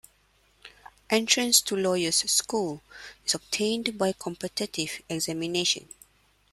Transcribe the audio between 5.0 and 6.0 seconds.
examination.